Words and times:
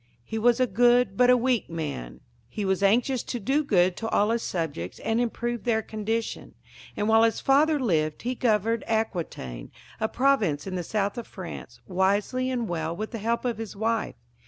He 0.23 0.39
was 0.39 0.59
a 0.59 0.65
good 0.65 1.15
but 1.15 1.29
a 1.29 1.37
weak 1.37 1.69
man. 1.69 2.21
He 2.49 2.65
was 2.65 2.81
anxious 2.81 3.21
to 3.21 3.39
do 3.39 3.63
good 3.63 3.95
to 3.97 4.09
all 4.09 4.31
his 4.31 4.41
subjects 4.41 4.97
and 4.97 5.21
improve 5.21 5.63
their 5.63 5.83
condition, 5.83 6.55
and 6.97 7.07
while 7.07 7.21
his 7.21 7.39
father 7.39 7.79
lived 7.79 8.23
he 8.23 8.33
governed 8.33 8.83
Aquitaine, 8.87 9.69
a 9.99 10.09
province 10.09 10.65
in 10.65 10.73
the 10.73 10.81
south 10.81 11.19
of 11.19 11.27
France, 11.27 11.81
wisely 11.85 12.49
and 12.49 12.67
well 12.67 12.95
with 12.95 13.11
the 13.11 13.19
help 13.19 13.45
of 13.45 13.59
his 13.59 13.75
wife. 13.75 14.15